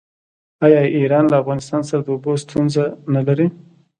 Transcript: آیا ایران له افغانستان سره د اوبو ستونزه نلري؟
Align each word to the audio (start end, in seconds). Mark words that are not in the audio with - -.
آیا 0.65 0.81
ایران 0.97 1.25
له 1.31 1.35
افغانستان 1.41 1.81
سره 1.89 2.01
د 2.03 2.07
اوبو 2.13 2.31
ستونزه 2.43 2.83
نلري؟ 3.13 3.47